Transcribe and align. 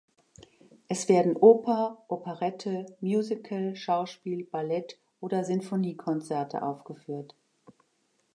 Es 0.87 1.07
werden 1.09 1.35
Oper, 1.35 2.05
Operette, 2.07 2.87
Musical, 3.01 3.75
Schauspiel, 3.75 4.45
Ballett 4.45 4.97
oder 5.19 5.43
Sinfoniekonzerte 5.43 6.63
aufgeführt. 6.63 7.35